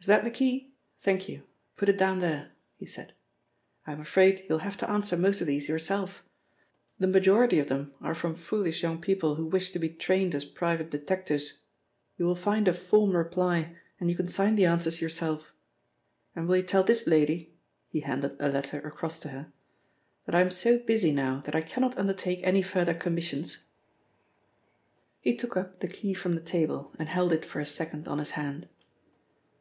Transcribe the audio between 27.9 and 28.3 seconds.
on